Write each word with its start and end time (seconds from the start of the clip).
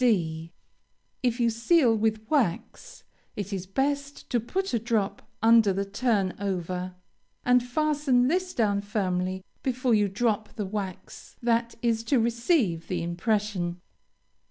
D. 0.03 0.51
If 1.21 1.39
you 1.39 1.51
seal 1.51 1.95
with 1.95 2.27
wax, 2.27 3.03
it 3.35 3.53
is 3.53 3.67
best 3.67 4.31
to 4.31 4.39
put 4.39 4.73
a 4.73 4.79
drop 4.79 5.21
under 5.43 5.71
the 5.71 5.85
turn 5.85 6.33
over, 6.39 6.95
and 7.45 7.61
fasten 7.61 8.27
this 8.27 8.55
down 8.55 8.81
firmly 8.81 9.43
before 9.61 9.93
you 9.93 10.07
drop 10.09 10.55
the 10.55 10.65
wax 10.65 11.35
that 11.43 11.75
is 11.83 12.03
to 12.05 12.19
receive 12.19 12.87
the 12.87 13.03
impression. 13.03 13.79